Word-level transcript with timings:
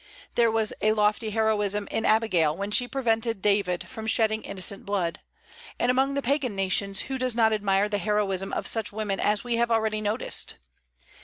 There 0.33 0.49
was 0.49 0.73
a 0.81 0.93
lofty 0.93 1.29
heroism 1.29 1.87
in 1.91 2.05
Abigail, 2.05 2.57
when 2.57 2.71
she 2.71 2.87
prevented 2.87 3.39
David 3.43 3.87
from 3.87 4.07
shedding 4.07 4.41
innocent 4.41 4.83
blood. 4.83 5.19
And 5.79 5.91
among 5.91 6.15
the 6.15 6.23
Pagan 6.23 6.55
nations, 6.55 7.01
who 7.01 7.19
does 7.19 7.35
not 7.35 7.53
admire 7.53 7.87
the 7.87 7.99
heroism 7.99 8.51
of 8.51 8.65
such 8.65 8.91
women 8.91 9.19
as 9.19 9.43
we 9.43 9.57
have 9.57 9.69
already 9.69 10.01
noticed? 10.01 10.55